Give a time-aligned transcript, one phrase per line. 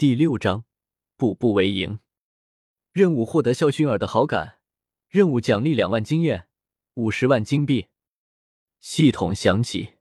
[0.00, 0.64] 第六章，
[1.18, 1.98] 步步为营。
[2.90, 4.60] 任务获得肖薰儿的好感，
[5.10, 6.48] 任务奖励两万经验，
[6.94, 7.88] 五十万金币。
[8.80, 9.96] 系统响起，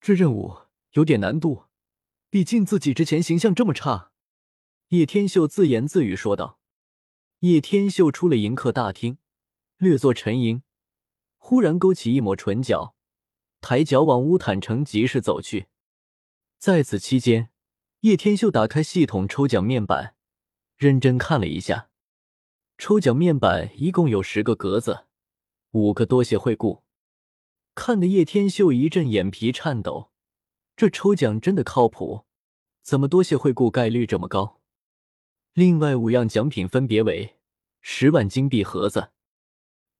[0.00, 0.58] 这任务
[0.92, 1.64] 有点难度，
[2.30, 4.12] 毕竟自己之前形象这么差。
[4.90, 6.60] 叶天秀自言自语说道。
[7.40, 9.18] 叶天秀出了迎客大厅，
[9.78, 10.62] 略作沉吟，
[11.38, 12.94] 忽然勾起一抹唇角，
[13.60, 15.66] 抬脚往乌坦城集市走去。
[16.56, 17.50] 在此期间，
[18.02, 20.14] 叶天秀打开系统抽奖面板，
[20.76, 21.90] 认真看了一下。
[22.76, 25.06] 抽奖面板一共有十个格子，
[25.72, 26.84] 五个多谢惠顾，
[27.74, 30.12] 看得叶天秀一阵眼皮颤抖。
[30.76, 32.24] 这抽奖真的靠谱？
[32.82, 34.60] 怎么多谢惠顾概率这么高？
[35.54, 37.36] 另外五样奖品分别为：
[37.80, 39.10] 十万金币盒子、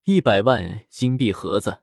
[0.05, 1.81] 一百万金币盒子、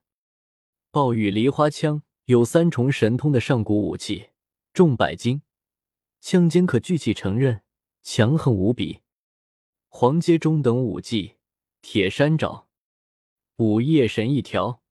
[0.91, 4.29] 暴雨梨花枪，有三重神通的上古武器，
[4.73, 5.41] 重百斤，
[6.27, 7.61] 枪尖可聚气成刃，
[8.01, 9.01] 强横无比。
[9.89, 11.35] 黄阶中等武技
[11.83, 12.67] 铁山爪，
[13.57, 14.81] 午夜神一条。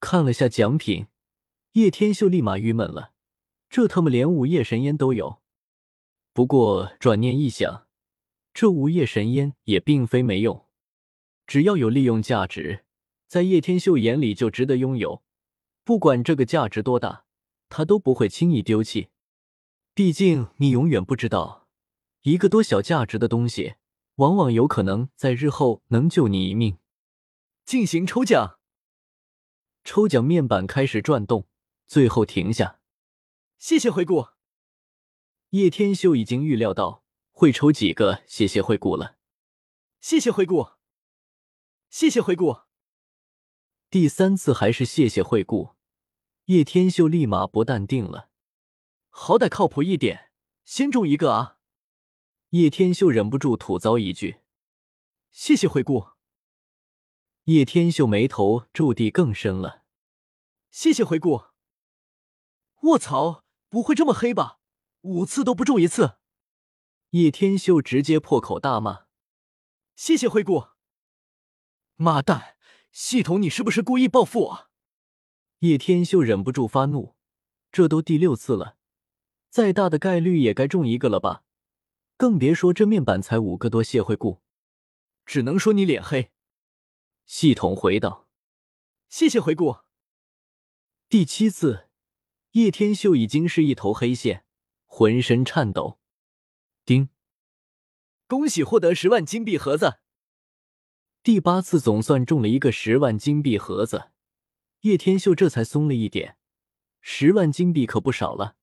[0.00, 1.08] 看了下奖品，
[1.72, 3.12] 叶天秀立马郁闷了，
[3.68, 5.42] 这他妈连午夜神烟都有。
[6.32, 7.86] 不过转念一想。
[8.54, 10.64] 这午夜神烟也并非没用，
[11.46, 12.86] 只要有利用价值，
[13.26, 15.22] 在叶天秀眼里就值得拥有。
[15.84, 17.26] 不管这个价值多大，
[17.68, 19.10] 他都不会轻易丢弃。
[19.98, 21.66] 毕竟你永远不知道，
[22.22, 23.74] 一个多小价值的东西，
[24.14, 26.78] 往往有可能在日后能救你一命。
[27.64, 28.60] 进行抽奖，
[29.82, 31.48] 抽奖面板开始转动，
[31.88, 32.78] 最后停下。
[33.58, 34.28] 谢谢惠顾。
[35.50, 37.02] 叶天秀已经预料到。
[37.32, 38.22] 会抽几个？
[38.28, 39.16] 谢谢惠顾了，
[40.00, 40.68] 谢谢惠顾，
[41.90, 42.58] 谢谢惠顾。
[43.90, 45.70] 第三次还是谢谢惠顾，
[46.44, 48.28] 叶天秀立马不淡定了。
[49.20, 50.30] 好歹靠谱一点，
[50.64, 51.58] 先中一个啊！
[52.50, 54.42] 叶天秀忍不住吐槽一句
[55.32, 56.10] ：“谢谢惠顾。”
[57.44, 59.82] 叶天秀眉头皱地更深了。
[60.70, 61.46] 谢谢惠顾。
[62.82, 64.60] 卧槽，不会这么黑吧？
[65.00, 66.18] 五次都不中一次。
[67.10, 69.06] 叶天秀直接破口大骂
[69.96, 70.68] ：“谢谢惠顾！
[71.96, 72.56] 妈蛋，
[72.92, 74.70] 系统你是不是故意报复我？”
[75.58, 77.16] 叶天秀忍不住发怒
[77.72, 78.77] ：“这都第六次了，
[79.50, 81.44] 再大的概率也该中一个了吧？
[82.16, 84.42] 更别说这面板才五个多谢惠顾，
[85.24, 86.30] 只能说你脸黑。”
[87.24, 88.28] 系统回道
[89.08, 89.78] ：“谢谢回顾。”
[91.08, 91.88] 第七次，
[92.52, 94.44] 叶天秀已经是一头黑线，
[94.84, 95.98] 浑身颤抖。
[96.84, 97.08] 丁，
[98.26, 100.00] 恭喜获得十万金币盒子。
[101.22, 104.10] 第八次总算中了一个十万金币盒子，
[104.80, 106.36] 叶天秀这才松了一点。
[107.00, 108.56] 十万金币可不少了。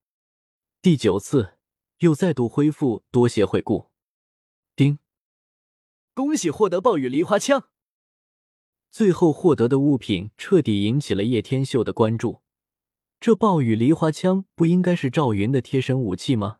[0.85, 1.57] 第九次
[1.97, 3.89] 又再度恢复，多谢惠顾。
[4.75, 4.99] 丁，
[6.13, 7.69] 恭喜获得暴雨梨花枪。
[8.91, 12.43] 最后获得的物品彻底引起了叶天秀的关注。
[13.19, 16.59] 这暴雨梨花枪不应该是赵云的贴身武器吗？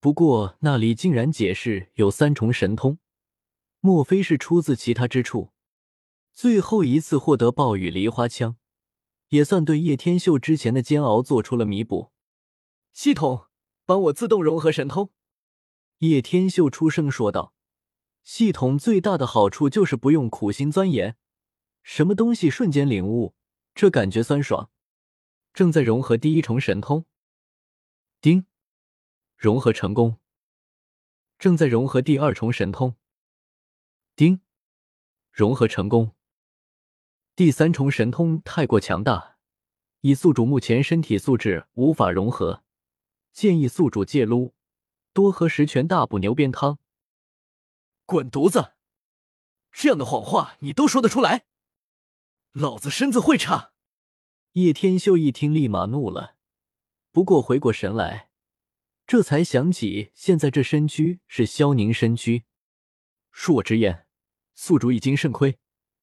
[0.00, 2.98] 不过那里竟然解释有三重神通，
[3.80, 5.52] 莫非是出自其他之处？
[6.32, 8.56] 最后一次获得暴雨梨花枪，
[9.28, 12.13] 也算对叶天秀之前的煎熬做出了弥补。
[12.94, 13.48] 系统，
[13.84, 15.10] 帮我自动融合神通。
[15.98, 17.52] 叶天秀出声说道
[18.22, 21.16] ：“系统最大的好处就是不用苦心钻研，
[21.82, 23.34] 什么东西瞬间领悟，
[23.74, 24.70] 这感觉酸爽。”
[25.52, 27.04] 正在融合第一重神通。
[28.20, 28.46] 丁。
[29.36, 30.18] 融合成功，
[31.38, 32.96] 正在融合第二重神通。
[34.14, 34.40] 丁，
[35.32, 36.14] 融合成功。
[37.34, 39.36] 第三重神通太过强大，
[40.00, 42.63] 以宿主目前身体素质无法融合，
[43.34, 44.54] 建议宿主戒撸，
[45.12, 46.78] 多喝十全大补牛鞭汤。
[48.06, 48.74] 滚犊子！
[49.72, 51.46] 这样的谎话你都说得出来？
[52.52, 53.72] 老子身子会差！
[54.52, 56.36] 叶天秀一听，立马怒了，
[57.10, 58.30] 不过回过神来。
[59.04, 62.44] 这才想起，现在这身躯是萧宁身躯。
[63.32, 64.06] 恕我直言，
[64.54, 65.58] 宿主已经肾亏，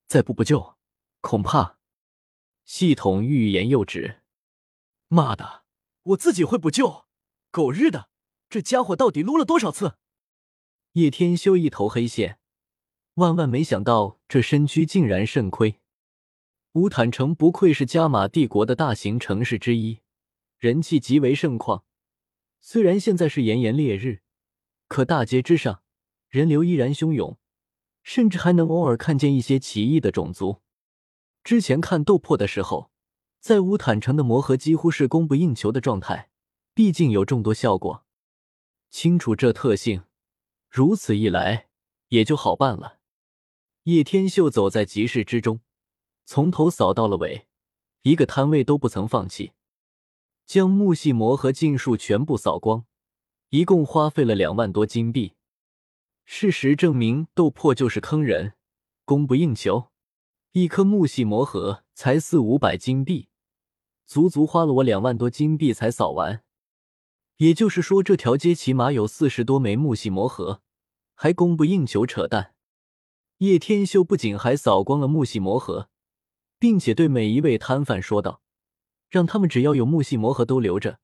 [0.05, 0.77] 再不补救，
[1.21, 1.79] 恐怕……
[2.65, 4.21] 系统欲言又止。
[5.07, 5.63] 妈的，
[6.03, 7.05] 我自己会补救！
[7.51, 8.07] 狗日的，
[8.50, 9.98] 这家伙到底撸了多少次？
[10.94, 12.39] 叶天修一头黑线，
[13.15, 15.81] 万万没想到这身躯竟然肾亏。
[16.74, 20.00] 乌坦城不愧是加玛帝国的大型城市之一，
[20.59, 21.83] 人气极为盛况。
[22.62, 24.21] 虽然现在是炎炎烈日，
[24.88, 25.83] 可大街之上
[26.30, 27.38] 人流依然汹涌，
[28.01, 30.62] 甚至还能偶尔看见一些奇异的种族。
[31.44, 32.92] 之前看斗破的时候，
[33.42, 36.30] 在乌坦城的魔盒几乎是供不应求的状态，
[36.73, 38.06] 毕竟有众多效果。
[38.89, 40.03] 清楚这特性，
[40.69, 41.68] 如此一来
[42.09, 43.00] 也就好办了。
[43.83, 45.62] 叶天秀走在集市之中，
[46.25, 47.47] 从头扫到了尾，
[48.03, 49.53] 一个摊位都不曾放弃，
[50.45, 52.85] 将木细魔和禁术全部扫光，
[53.50, 55.33] 一共花费了两万多金币。
[56.24, 58.53] 事实证明，斗破就是坑人，
[59.03, 59.89] 供不应求。
[60.51, 63.29] 一颗木系魔核才四五百金币，
[64.06, 66.44] 足足花了我两万多金币才扫完。
[67.41, 70.61] 也就是说，这条街起码有四十多枚木系魔核，
[71.15, 72.05] 还供不应求？
[72.05, 72.53] 扯淡！
[73.39, 75.89] 叶天秀不仅还扫光了木系魔核，
[76.59, 78.43] 并且对每一位摊贩说道
[79.09, 80.99] ：“让他们只要有木系魔核都留着，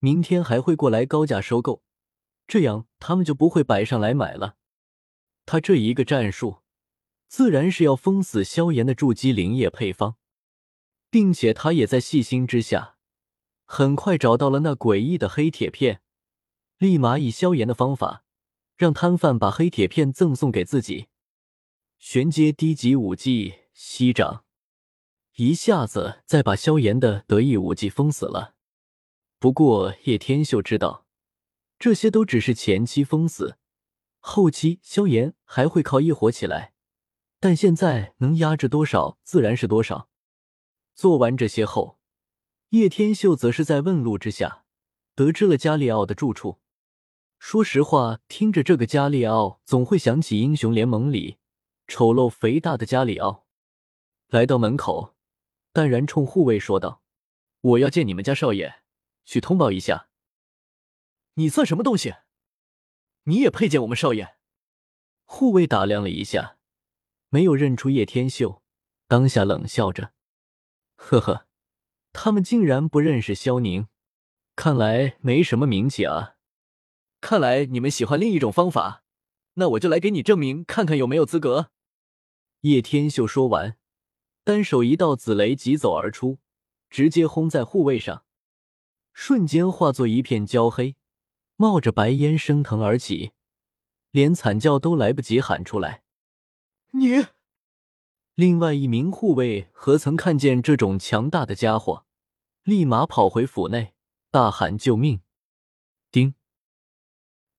[0.00, 1.82] 明天还会过来高价收购，
[2.46, 4.56] 这样他们就不会摆上来买了。”
[5.46, 6.58] 他这一个战术，
[7.26, 10.16] 自然是要封死萧炎的筑基灵液配方，
[11.08, 12.93] 并且他也在细心之下，
[13.64, 16.00] 很快找到了那诡异的黑铁片，
[16.78, 18.24] 立马以萧炎的方法，
[18.76, 21.08] 让摊贩把黑铁片赠送给自己。
[21.98, 24.44] 玄阶低级武技息掌，
[25.36, 28.54] 一下子再把萧炎的得意武技封死了。
[29.38, 31.06] 不过叶天秀知道，
[31.78, 33.56] 这些都只是前期封死，
[34.18, 36.74] 后期萧炎还会靠一火起来。
[37.40, 40.08] 但现在能压制多少，自然是多少。
[40.94, 41.98] 做完这些后，
[42.74, 44.64] 叶天秀则是在问路之下，
[45.14, 46.58] 得知了加里奥的住处。
[47.38, 51.38] 说实话，听着这个加里奥，总会想起英雄联盟里。
[51.86, 53.46] 丑陋肥大的加里奥
[54.26, 55.14] 来到门口，
[55.72, 57.00] 淡然冲护卫说道
[57.62, 58.82] ：“我要见你们家少爷，
[59.24, 60.08] 去通报一下。
[61.34, 62.16] ”“你算什么东西？
[63.22, 64.34] 你也配见我们少爷？”
[65.22, 66.58] 护卫打量了一下，
[67.28, 68.64] 没有认出叶天秀，
[69.06, 70.12] 当下冷笑着
[70.96, 71.46] ：“呵呵，
[72.14, 73.88] 他们竟然不认识萧宁，
[74.56, 76.36] 看来没什么名气啊。
[77.20, 79.02] 看来你们喜欢另一种方法，
[79.54, 81.70] 那我就来给你证明，看看有没有资格。”
[82.62, 83.76] 叶天秀说完，
[84.44, 86.38] 单手一道紫雷疾走而出，
[86.88, 88.24] 直接轰在护卫上，
[89.12, 90.96] 瞬间化作一片焦黑，
[91.56, 93.32] 冒着白烟升腾而起，
[94.12, 96.04] 连惨叫都来不及喊出来。
[96.92, 97.26] 你，
[98.34, 102.03] 另外一名护卫何曾看见这种强大的家伙，
[102.64, 103.94] 立马跑回府内，
[104.30, 105.20] 大喊救命！
[106.10, 106.34] 丁，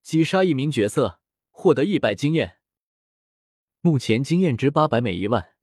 [0.02, 1.20] 击杀一名角色，
[1.52, 2.58] 获得一百经验。
[3.82, 5.54] 目前经验值八百每一万，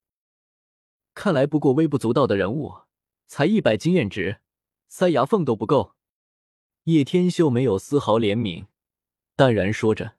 [1.12, 2.82] 看来不过微不足道的人物，
[3.26, 4.42] 才一百经验值，
[4.86, 5.96] 塞牙缝都不够。
[6.84, 8.66] 叶天秀没有丝毫怜悯，
[9.34, 10.18] 淡然说着。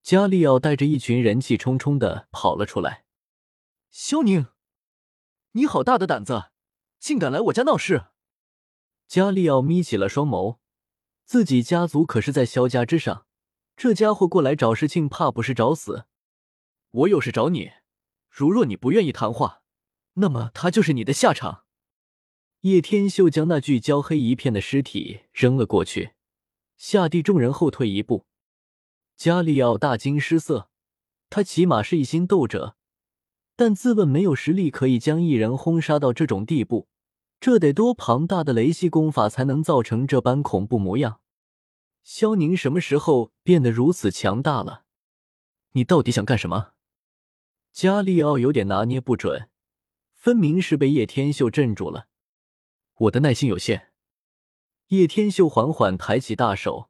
[0.00, 3.04] 加利奥带着一群人气冲冲的跑了出来。
[3.90, 4.46] 萧宁，
[5.52, 6.52] 你好大的胆子，
[7.00, 8.10] 竟敢来我家闹事！
[9.08, 10.58] 加利奥眯起了双眸，
[11.24, 13.24] 自己家族可是在萧家之上，
[13.74, 16.04] 这家伙过来找事情，怕不是找死。
[16.90, 17.70] 我有事找你，
[18.28, 19.62] 如若你不愿意谈话，
[20.14, 21.64] 那么他就是你的下场。
[22.60, 26.10] 叶天秀将那具焦黑一片的尸体扔了过去，
[26.76, 28.26] 下地众人后退一步。
[29.16, 30.68] 加利奥大惊失色，
[31.30, 32.76] 他起码是一星斗者，
[33.56, 36.88] 但自问没有实力可以将一人轰杀到这种地步，
[37.40, 41.20] 这得多庞大的雷系功法才能造成这般恐怖模样？
[42.02, 44.84] 萧宁什么时候变得如此强大了？
[45.72, 46.72] 你到底想干什么？
[47.70, 49.48] 加利奥有点拿捏不准，
[50.14, 52.08] 分明是被叶天秀镇住了。
[52.94, 53.92] 我的耐心有限。
[54.88, 56.88] 叶天秀缓缓抬起大手，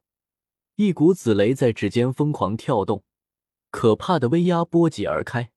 [0.75, 3.03] 一股紫雷在指尖疯狂跳动，
[3.69, 5.51] 可怕的威压波及而开。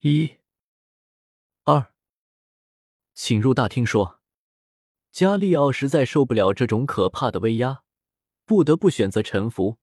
[0.00, 0.32] 一、
[3.14, 4.20] 请入大厅说。
[5.10, 7.82] 加利奥实在受不了这种可怕的威压，
[8.46, 9.78] 不得不选择臣服，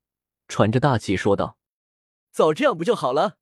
[0.47, 1.57] 喘着大气说道
[2.33, 3.37] ：“早这样不就好了？”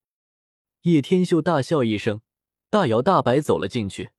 [0.83, 2.21] 叶天秀大笑一声，
[2.69, 4.11] 大摇大摆走了进去。